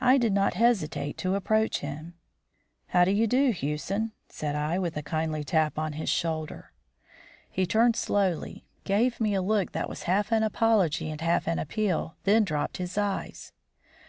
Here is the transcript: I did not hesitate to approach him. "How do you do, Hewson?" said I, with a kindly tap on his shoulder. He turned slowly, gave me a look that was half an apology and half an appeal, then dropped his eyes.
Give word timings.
I 0.00 0.16
did 0.16 0.32
not 0.32 0.54
hesitate 0.54 1.18
to 1.18 1.34
approach 1.34 1.80
him. 1.80 2.14
"How 2.90 3.04
do 3.04 3.10
you 3.10 3.26
do, 3.26 3.50
Hewson?" 3.50 4.12
said 4.28 4.54
I, 4.54 4.78
with 4.78 4.96
a 4.96 5.02
kindly 5.02 5.42
tap 5.42 5.76
on 5.76 5.94
his 5.94 6.08
shoulder. 6.08 6.70
He 7.50 7.66
turned 7.66 7.96
slowly, 7.96 8.64
gave 8.84 9.18
me 9.20 9.34
a 9.34 9.42
look 9.42 9.72
that 9.72 9.88
was 9.88 10.04
half 10.04 10.30
an 10.30 10.44
apology 10.44 11.10
and 11.10 11.20
half 11.20 11.48
an 11.48 11.58
appeal, 11.58 12.14
then 12.22 12.44
dropped 12.44 12.76
his 12.76 12.96
eyes. 12.96 13.50